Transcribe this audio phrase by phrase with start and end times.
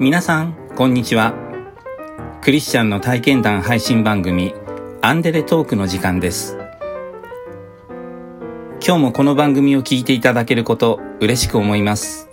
[0.00, 1.34] 皆さん、こんにちは。
[2.40, 4.54] クリスチャンの体験談配信番組、
[5.02, 6.56] アンデレトークの時間です。
[8.82, 12.30] 今日もこの番組を聞いていただけること、嬉しく思います。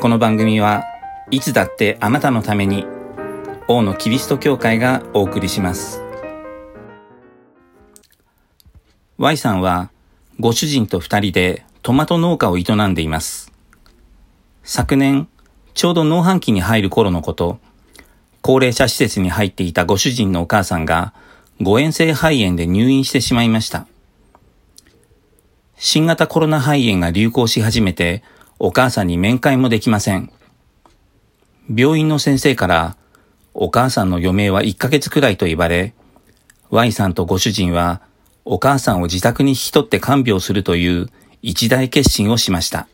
[0.00, 0.84] この番組は
[1.32, 2.86] いつだってあなたのために、
[3.66, 6.04] 王のキリスト教会がお送りします。
[9.16, 9.90] Y さんは、
[10.38, 13.50] ご主人と二人でトマト農家を営んでいます。
[14.62, 15.26] 昨年、
[15.78, 17.60] ちょうど農繁期に入る頃のこと、
[18.42, 21.14] 高齢者施設に入っていたご主人のお母さんが、
[21.60, 23.86] 誤嚥性肺炎で入院してしまいました。
[25.76, 28.24] 新型コロナ肺炎が流行し始めて、
[28.58, 30.32] お母さんに面会もできません。
[31.72, 32.96] 病院の先生から、
[33.54, 35.94] お母さんの余命は1ヶ月くらいと言われ、
[36.70, 38.02] Y さんとご主人は、
[38.44, 41.08] お母さんを自宅に引き取って看病するという
[41.40, 42.88] 一大決心をしました。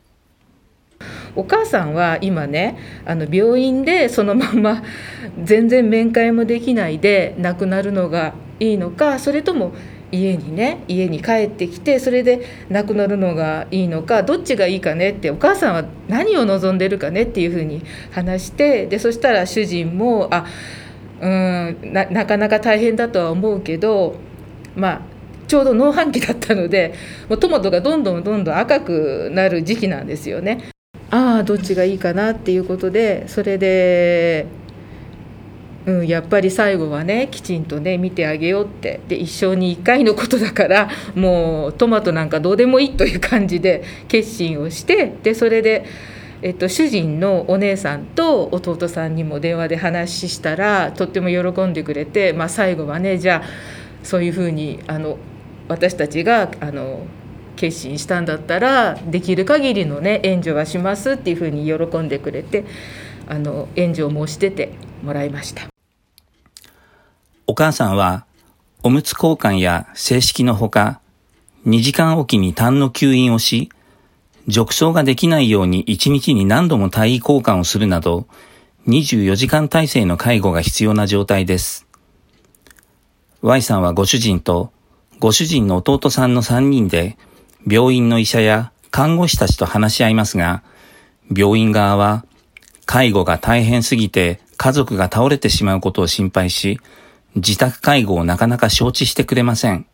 [1.37, 4.83] お母さんは今ねあの病院でそのまま
[5.43, 9.73] 全然面会もできないで亡くなるのがいいのかそれとも
[10.13, 12.41] 家にね家に帰ってきてそれで
[12.71, 20.47] 亡くなるのがいいのかどっちがいいかねってお母さんは何を望んでるかねっていうふうに話してでそしたら主人もあ
[21.21, 24.15] うんなかなか大変だとは思うけど
[24.77, 25.01] まあ
[25.47, 26.95] ちょうど農繁期だったので
[27.29, 30.74] もうトマトがどんどんどんどん赤くなる時期なんですよね。
[31.11, 34.47] ああどっちがいいかなっていうことでそれで、
[35.87, 45.85] うん、やっぱり最後はねきちんとね見てあげようってで一生に1回のことだからもうトマトなんかどうでもいいという感じで決心をしてでそれで。
[46.43, 53.49] えっと、主人のお姉さんと弟さんにも電話で話したらとっても喜んでくれて、まあ、最後はねじゃあ
[54.03, 55.17] そういうふうにあの
[55.69, 57.07] 私たちがあの
[57.57, 62.65] 決心したんだったらできる限りのね援助はしますっていうふうに喜んでくれて
[63.27, 64.73] あの援助を申し出て
[65.03, 65.75] もらいました
[67.47, 68.25] お母さんは、
[68.83, 71.01] おむつ交換や正式のほか、
[71.67, 73.71] 2時間おきに痰の吸引をし、
[74.49, 78.27] 褥瘡ができないように1日に何度も体位交換をするなど、
[78.89, 81.87] 24時間体制の介護が必要な状態です。
[83.43, 84.73] Y さんはご主人と、
[85.19, 87.19] ご主人の弟さんの3人で、
[87.67, 90.63] 病院の医者や看護師たちと話し合いますが、
[91.35, 92.25] 病院側は、
[92.87, 96.81] 介護が大変すぎて家族が倒れてしまうことを心配し、
[97.35, 99.87] 自宅介護をなかなか承知してくれません。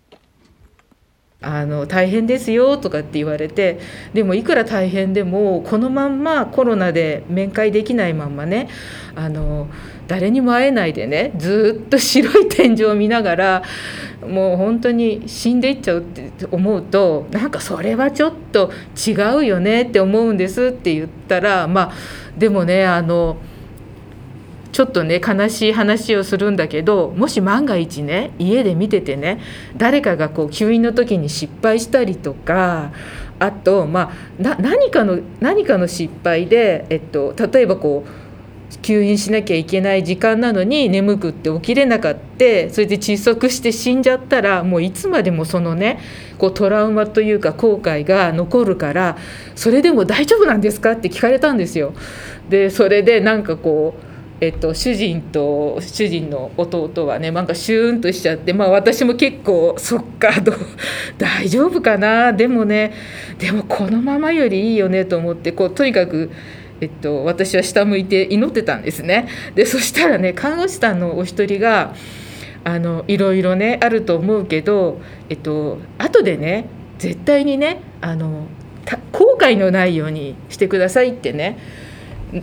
[1.43, 3.81] あの大変ですよとかって言われて
[4.13, 8.69] でもいくら大変でもこのまんまコロナで面会できないまんまね
[9.15, 9.69] あの
[10.07, 13.63] 誰にも会えないでねずっと白い天井を見ながら
[14.27, 21.93] もう本当に死んでいっちゃうって思うとなんかそれはちょっと違うよねって思うんですって言ったらまあ
[22.37, 23.39] でもねあの
[24.73, 29.41] ちょっとね悲しい話をするんだけどもし万が一ね家で見ててね
[29.77, 32.93] 誰かがこう吸引の時に失敗したりとか
[33.39, 38.11] あとまあ何かの何かの失敗で、えっと、例えばこう
[38.83, 42.21] 吸引しなきゃいけない時間なのに眠くって起きれなかった
[42.71, 45.99] それで窒息して死んじゃったらもういつまでもそのね
[46.39, 49.19] こうトラウマというか後悔が残るから
[49.57, 50.93] それでも大丈夫なんですか？
[50.93, 51.93] って聞かれたんですよ。
[52.49, 54.10] でそれでなんかこう
[54.41, 60.53] えっと、主人と主人の弟はねなんかシューンとしちゃって、まあ、私も結構そっかど
[61.19, 62.33] 大丈夫かな？
[62.33, 62.93] でもね
[63.39, 66.31] でもこのままよりいいよねと思ってこうとにかく。
[66.83, 71.95] えっと、私は下向いて祈ってたんですねでそしたらね看護師さんのお一人が
[72.65, 74.99] あのいろいろねあると思うけど、
[75.29, 76.65] えっと後でね
[76.99, 78.47] 絶対にねあの
[79.13, 81.59] 後悔のないようにしてくださいってね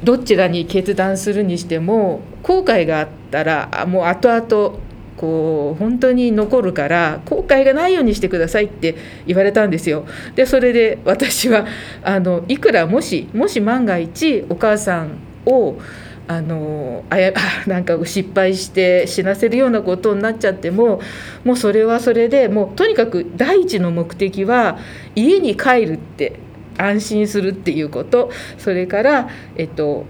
[0.03, 4.79] どちらに決断するにしても後悔があったらもう後々
[5.17, 8.95] こう本当に残るから後悔がないようにしてくださいって
[9.25, 10.05] 言われたんですよ。
[10.35, 11.65] でそれで私は
[12.03, 15.79] あのいくらもしもし万が一お母さんを
[16.27, 17.33] あのあや
[17.65, 21.01] なんか失敗して死なせるようなことになっちゃっても
[21.43, 24.77] もうそれはそれでもうとにかく第一の目的は
[25.15, 26.33] 家に帰るって
[26.77, 28.31] 安心するっていうこと。
[28.57, 30.05] それから、えっと、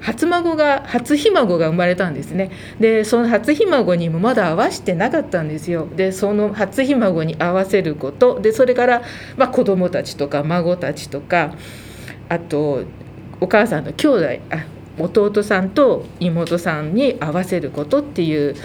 [0.00, 2.50] 初孫が初ひ孫が生まれたんですね。
[2.78, 5.88] でその初ひ孫にもまだ会わしてなかったんですよ。
[5.94, 8.40] でその初ひ孫に会わせること。
[8.40, 9.02] でそれから、
[9.36, 11.52] まあ、子供たちとか孫たちとか
[12.28, 12.84] あと
[13.40, 14.66] お母さんの兄弟あ
[14.98, 18.56] 弟さんと妹さんに会わせることっていう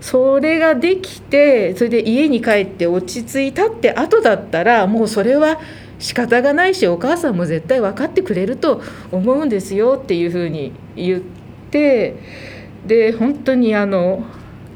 [0.00, 5.60] それができてそれで家に帰って落ち着いたって後だったらもうそれは
[6.02, 8.82] 仕方がないしお母さんも絶対分かってくれると
[9.12, 11.20] 思うんですよっていうふうに言っ
[11.70, 12.16] て
[12.86, 14.24] で本当にあの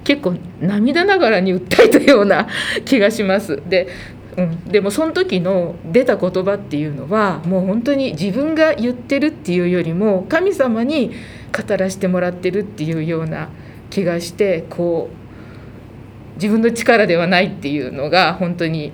[0.05, 2.47] 結構涙ながらに訴えたような
[2.85, 3.61] 気がします。
[3.69, 3.89] で
[4.37, 11.13] うん、でもその時の出た言葉っていうのはもう本当に自分が言ってるっていうよりも神様に
[11.57, 13.49] 語らせてもらってるっていうような
[13.89, 18.93] 気がしてこう自分の力ではないっていうのが本当に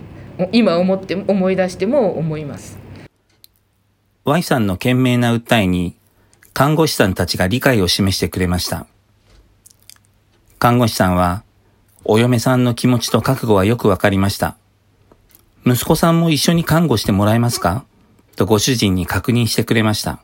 [0.52, 2.78] 今思って思い出しても思います。
[4.24, 5.96] Y さんの懸命な訴えに
[6.52, 8.86] 看護師さんたちが理解を示してくれました。
[10.58, 11.42] 看護師さんは
[12.04, 14.56] お嫁さんの気持ちと覚悟はよくわかりました。
[15.64, 17.84] 息子さんも一緒に看護してもらえますか？
[18.36, 20.22] とご主人に確認してくれました。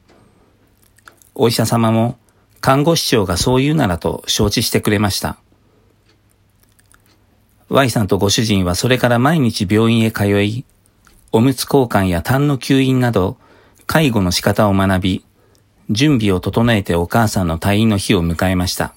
[1.34, 2.18] お医者様も
[2.60, 5.38] 看護師長がそう言うならと承知してくれました。
[7.70, 10.64] Y さんとご主人はそれから毎日病院へ通い、
[11.32, 13.36] おむつ交換や痰の吸引など、
[13.86, 15.24] 介護の仕方を学び、
[15.90, 18.94] 準備を整えてお母さんの退院の日を迎えました。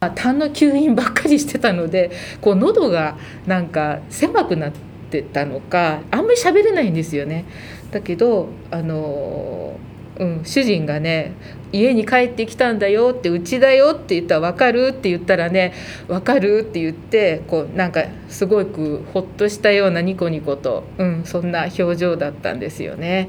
[0.00, 2.10] 痰の吸引ばっかりしてたので
[2.42, 3.16] こう喉が
[3.46, 4.72] なんか狭くなっ
[5.10, 7.46] てたのかあんまり喋れないんですよね。
[7.90, 9.78] だけどあの、
[10.18, 11.32] うん、主人がね
[11.72, 15.72] 「家に帰ってきたんだよ」って「うちだよ」って言ったら「分かる?」って言ったらね
[16.08, 23.28] 「分かる?」って言ってこうなんかすごくほっとしたようなニコニコと、うん、そんな表情だったんですよね。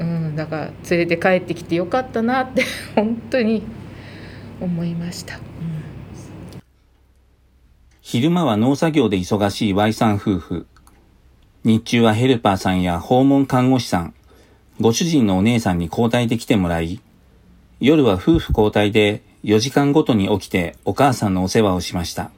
[0.00, 2.62] うん、だから連れて帰ってきてよかったなって
[2.96, 3.62] 本当に
[4.60, 5.36] 思いました。
[5.36, 5.42] うん
[8.04, 10.66] 昼間は農作業で忙しい Y さん夫婦。
[11.64, 14.14] 日中はヘルパーさんや訪問看護師さん、
[14.82, 16.98] ご主人のお姉さんに交代で来てもらい、
[17.78, 22.32] 夜は夫婦交代で4時間ごとに起きてお母さんのお世話をしました。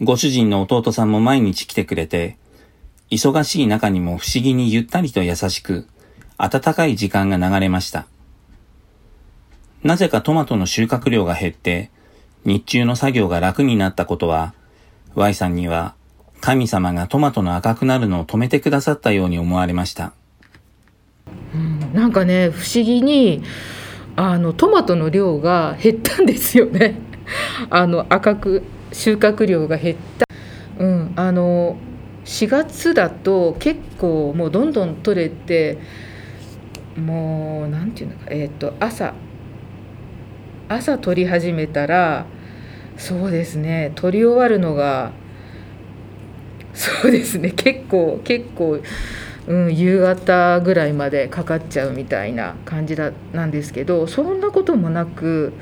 [0.00, 2.38] ご主人の弟さんも毎日来てくれて、
[3.10, 5.86] 忙しい中にも不思議にゆったりと優しく、
[6.38, 8.06] 温かい時間が流れました。
[9.82, 11.90] なぜかトマトの収穫量が減って、
[12.46, 14.54] 日中の作業が楽になったことは、
[15.14, 15.94] Y さんには
[16.40, 20.14] 神様がトマトの赤くなるのを止めてくださったように思われました。
[21.92, 23.42] なんかね、不思議に、
[24.16, 26.96] あの、トマトの量が減ったんですよね。
[27.70, 30.26] あの、赤く、収穫量が減った。
[30.78, 31.76] うん、あの、
[32.24, 35.78] 4月だと結構もうどんどん取れて、
[36.96, 39.14] もう、なんていうのか、えっ、と、朝、
[40.70, 42.26] 朝撮り始めたら
[42.96, 45.10] そうですね撮り終わるのが
[46.72, 48.78] そうですね結構結構、
[49.46, 55.52] うん、夕方ぐらいまでかかっちゃうみたいな感じだなんですけどそんなこともなく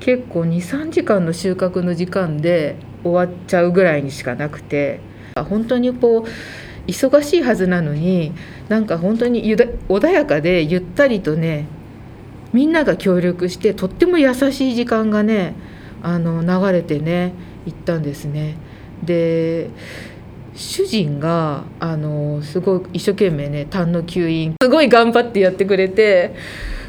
[0.00, 5.00] 結構23時間の収穫の時間で終わっちゃうぐらいにしかなくて
[5.36, 6.28] 本当にこう
[6.86, 8.32] 忙しいはずなのに
[8.68, 11.66] なんか本当に穏やかでゆったりとね
[12.52, 15.54] みんなが協力してとっても優しい時間がね
[16.02, 17.32] あの流れてね
[17.64, 18.56] 行ったんですね。
[19.02, 19.70] で
[20.54, 26.34] 主人があのすごい一生懸命ね痰の吸引すごい頑張ってやってくれて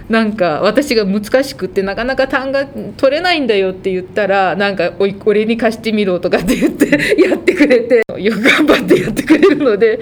[0.09, 6.87] なんか私が難しくってなかなか痰が取れないんだよって言ったらなんかおい俺に貸してみろとかって言って
[7.21, 9.99] やってくれてよく頑張ってやってくれるので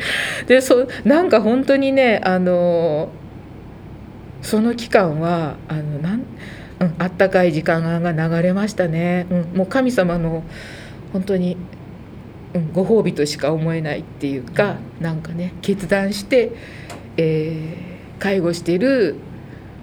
[0.47, 3.09] でそなんか本当にねあの
[4.41, 6.23] その期間はあのなん、
[6.79, 10.43] うん、あったかい時間が流れましたね、うん、もう神様の
[11.13, 11.57] 本当に、
[12.53, 16.51] うん、ご褒美としか思えないっていうかなんかね決断して、
[17.17, 19.15] えー、介護している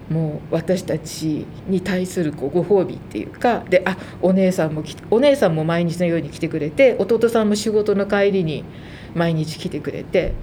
[0.09, 8.65] もう私たちに対するこうご褒美っていうかであお姉さんもお姉さんも毎日のように来てくれて弟さんも仕事の帰りに
[9.13, 10.33] 毎日来てくれて、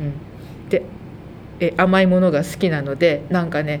[0.00, 0.82] うん、で
[1.60, 3.80] え甘いものが好きなのでなんかね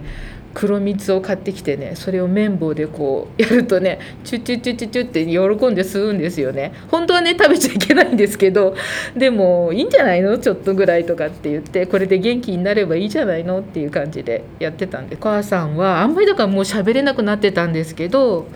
[0.54, 6.72] 黒蜜を買ってきてねそれを綿棒でこうやるとねチュッチュッチュッチュッチュって喜んで吸うんですよね。
[6.90, 8.74] 本当はね食べちゃいけないんですけど
[9.16, 10.38] でもいいんじゃないの？
[10.38, 13.60] ちょっとぐらいとかって言ってこれで元気になればいいじゃないの？
[13.60, 18.46] っていう感じでやってたんでお母さんはあんまりだからもう喋れなくなってたんですけど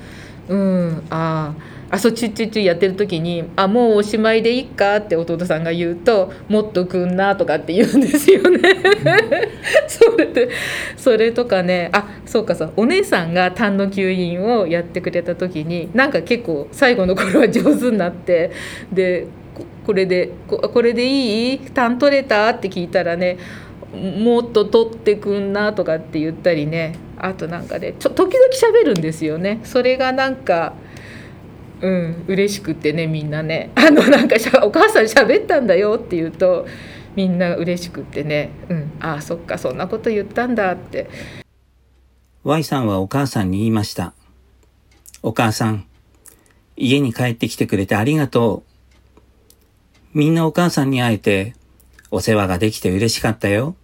[0.49, 8.59] うんあああそチュッチュッチュやってる時に「あもうおしまいでいっか」って弟さんが言うと「もっとくんな」とかって言うんですよね。
[9.87, 10.49] それで
[10.97, 18.51] それとかねあそうかそうお姉さんが痰の吸引をやってくれた時になんか結構最後の頃は上手になって
[18.93, 19.27] で
[19.87, 21.59] これでこれでいい？
[21.73, 22.49] 痰取れた？
[22.51, 23.39] って聞いたらね
[23.95, 26.95] もっと取ってくんなとかって言ったりね。
[27.19, 29.61] あとなんかねちょ時々喋るんですよね。
[29.65, 30.75] それがなんか
[31.81, 36.67] うん嬉しくてねみんなね あのなんかしゃお母さん喋ったんだよって言うと
[37.15, 41.09] みんな嬉しくってねうんああそっかそんなこと言ったんだって
[42.47, 44.15] Y さんはお母さんに言いました。
[45.21, 45.85] お母さん、
[46.77, 48.63] 家に帰ってきてくれてありがと
[50.15, 50.17] う。
[50.17, 51.55] みんなお母さんに会えて、
[52.13, 53.75] お世話ができて嬉しかったよ。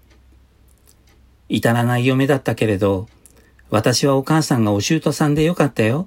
[1.49, 3.09] 至らない嫁だったけれど、
[3.69, 6.07] 私はお母さんがお姑さんでよかったよ。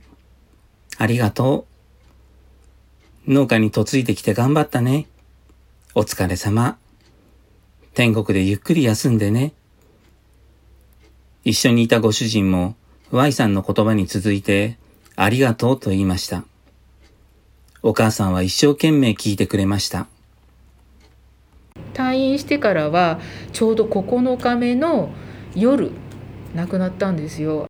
[0.97, 1.74] ありがとう。
[3.27, 5.07] 農家に嫁いできて頑張ったね。
[5.95, 6.77] お疲れ様。
[7.93, 9.53] 天国でゆっくり休んでね。
[11.43, 12.75] 一緒にいたご主人も
[13.11, 14.77] Y さんの言葉に続いて
[15.15, 16.43] ありがとうと言いました。
[17.81, 20.07] お母さんは一生懸命聞いてくれました。
[21.95, 23.19] 退院してからは
[23.53, 25.09] ちょうど9日目の
[25.55, 25.91] 夜
[26.53, 27.67] 亡くなったんですよ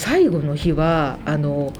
[0.00, 1.72] 最後の日はあの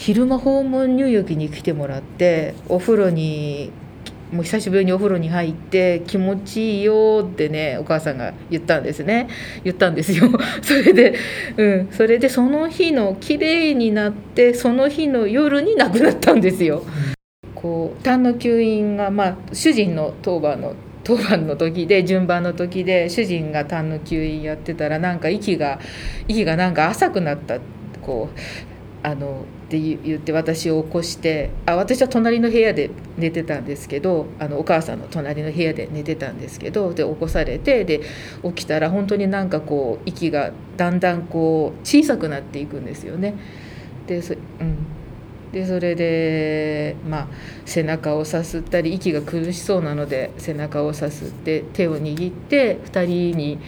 [0.00, 3.70] 昼間訪問入浴に来てもらってお風呂に
[4.32, 9.28] もう久しぶりにお風呂に入って気持ちいいよってねお母さんが言ったんですね。
[9.62, 10.30] 言ったんですよ。
[10.62, 11.16] それで
[11.58, 11.88] うん。
[11.90, 16.82] それでその日の綺麗になってその日の夜に亡くなったんですよ。
[17.54, 25.78] こう痰の吸引がまあ主人の当番の当番の時で順番の時で主人が痰の吸引やってたらなんか息が
[26.26, 27.58] 息がなんか浅くなった。
[28.00, 28.38] こう
[29.02, 38.00] あのって言って私を起こしてあ私は隣の部屋で寝てたんですけどあのお母さんの隣の部屋で寝てたんですけどで起こされてで
[38.42, 43.34] 起きたら本当になんかこう息がだんだんこう小さくなっていくんですよね。
[44.08, 44.76] でそ,、うん、
[45.52, 47.28] でそれで、まあ、
[47.64, 53.58] 背中をさすったり息が苦しそうなので背中をさすって手を握って2人に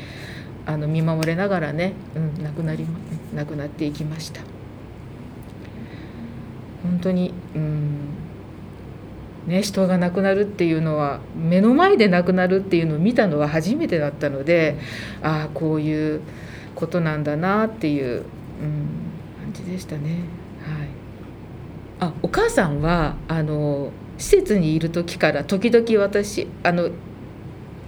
[0.66, 2.86] あの見守れながらね、うん、亡くなり
[3.36, 4.51] 亡くなっていきました。
[6.82, 8.12] 本当にうん
[9.46, 14.78] ね人が亡くなるっていうのは目の前で亡くなるっていうのを見たのは初めてだったので
[15.22, 16.20] ああこういう
[16.74, 18.24] ことなんだなっていう、うん、
[19.42, 20.24] 感じでしたね。
[20.62, 20.88] はい、
[22.00, 26.90] あお母さんはあの施設にいる時から時々私あの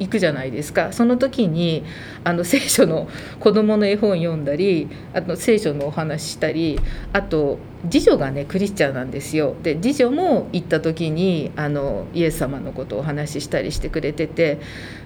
[0.01, 0.93] 行くじゃないですか。
[0.93, 1.85] その時に
[2.25, 3.09] あの聖書の
[3.39, 6.81] 子どもの絵本読んだりあと聖書のお話したり
[7.13, 7.59] あと
[7.89, 9.55] 次女がねクリスチャンなんですよ。
[9.63, 14.59] で次女も行った時にあのイエス様のことをお話ししたりしてくれてて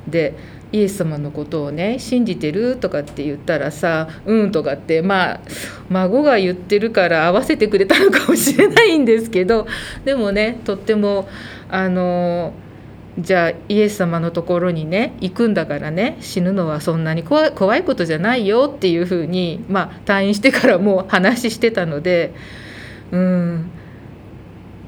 [0.06, 0.34] で
[0.72, 5.40] イエス様のことをね信じてるとかって言ったらさ「うん」とかってまあ
[5.88, 9.66] 孫が言ってるから合わせてくれたのかもしれないんですけど
[10.04, 11.28] でもねとっても
[11.70, 12.52] あの
[13.18, 22.32] じゃあイエス様のところにね行くんだからね死ぬのはそんなに怖いことじゃないよっていうふうに、まあ、退院してからもう話してたので
[23.10, 23.70] うん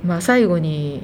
[0.05, 1.03] まあ最後に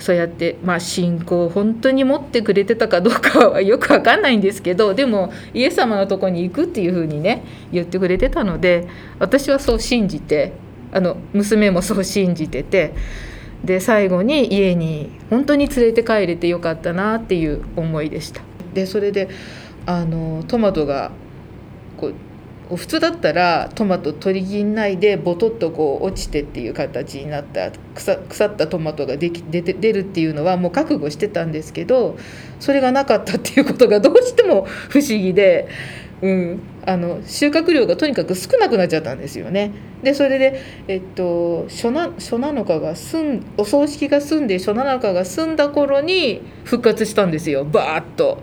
[0.00, 8.88] そうやって、まあ、信仰を本当に持ってくれてたかどうかはよく分かんないんですけどでもイエス様のとこに行くっていうふうにね言ってくれてたので
[9.18, 10.52] 私はそう信じて
[10.90, 12.92] あの娘もそう信じてて。
[13.64, 18.42] で最後に家に本当に連れて帰れてよかったなっていう思いでした
[18.74, 19.28] でそれで
[19.86, 21.10] あのトマトが
[21.96, 32.16] こう普通だったらトマト取り切んないでボトッとこう落ちてっていう形になった腐腐ったトマトができ出て出るっていうのはもう覚悟してたんですけど
[32.60, 35.68] それがなかったっていうことがどうしても不思議で。
[36.22, 39.70] うん、あの収穫量がとにかく少なくなっちゃったんですよね。
[40.02, 48.38] でそれで、えっと、初な初七日が済んお葬式が済んで初七日が済んだ頃に復活したんですよバーッと。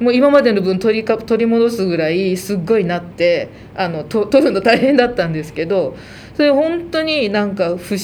[0.00, 5.96] もう今までの分取りか取り戻すぐらいすっごいなってあのと取るの大変だったんですけど
[6.36, 7.98] それ本当になんか不思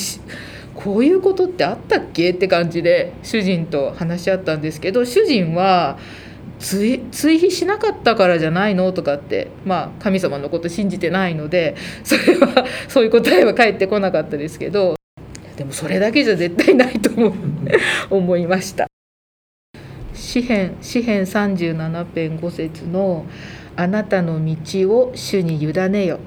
[0.75, 2.30] こういうことってあったっけ？
[2.30, 5.99] って感じで主人と話し合ったんですけど主人は
[6.58, 14.94] 追追肥しなかったからじゃないのとかってまあ神様のこと信じてないので それはそういう答えは返ってこなかったですけど
[15.56, 17.32] でもそれだけじゃ絶対ないと思う
[18.11, 18.87] 思いました。
[20.14, 23.26] 詩編詩編37編5節の
[23.76, 26.18] 「あなたの道を主に委ねよ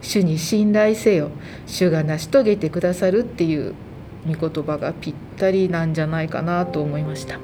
[0.00, 1.30] 主に信頼せよ
[1.66, 3.74] 主が成し遂げてくださる」っていう
[4.26, 7.38] 御言葉がぴったりなんじゃないかなと思いました。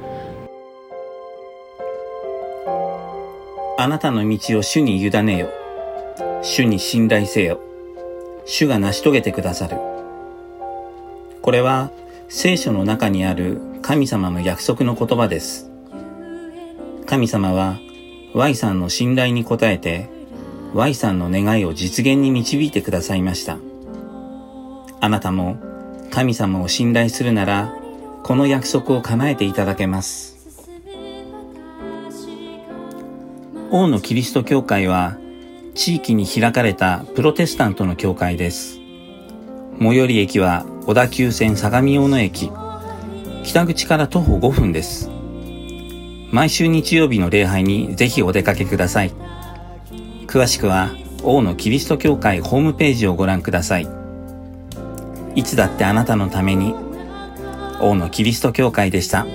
[3.82, 5.48] あなたの道を主に委ねよ。
[6.40, 7.58] 主に信頼せよ。
[8.46, 9.76] 主が成し遂げてくださる。
[11.40, 11.90] これは
[12.28, 15.68] 聖書の中にある神様の約束の言葉です。
[17.06, 17.80] 神様は
[18.34, 20.08] Y さんの信頼に応えて
[20.74, 23.58] Y さんの願いを実現に導いてくださいました。
[25.00, 25.56] あなたも
[26.12, 27.74] 神様を信頼するなら、
[28.22, 30.31] この約束を叶えていただけます。
[33.74, 35.16] 王のキリスト教会は、
[35.74, 38.78] 地域に開かれたプロテスタントの教会です。
[39.80, 42.52] 最寄り駅は小田急線相模大野駅。
[43.42, 45.08] 北口から徒歩5分です。
[46.30, 49.12] 毎週日曜日の礼拝にぜひお出かけください。
[50.26, 50.90] 詳しくは、
[51.22, 53.88] 王のキリスト教会ホームページをご覧ください。
[55.34, 56.74] いつだってあなたのために、
[57.80, 59.26] 王のキリスト教会でした。